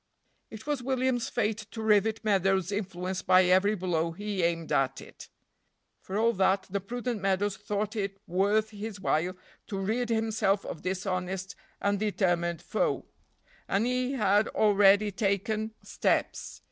It 0.49 0.65
was 0.65 0.81
William's 0.81 1.29
fate 1.29 1.67
to 1.69 1.81
rivet 1.83 2.23
Meadows' 2.25 2.71
influence 2.71 3.21
by 3.21 3.43
every 3.45 3.75
blow 3.75 4.13
he 4.13 4.41
aimed 4.41 4.71
at 4.71 4.99
it. 4.99 5.29
For 6.01 6.17
all 6.17 6.33
that 6.33 6.65
the 6.71 6.81
prudent 6.81 7.21
Meadows 7.21 7.55
thought 7.55 7.95
it 7.95 8.17
worth 8.25 8.71
his 8.71 8.99
while 8.99 9.35
to 9.67 9.77
rid 9.77 10.09
himself 10.09 10.65
of 10.65 10.81
this 10.81 11.05
honest 11.05 11.53
and 11.79 11.99
determined 11.99 12.63
foe, 12.63 13.05
and 13.67 13.85
he 13.85 14.13
had 14.13 14.47
already 14.47 15.11
taken 15.11 15.75
steps. 15.83 16.59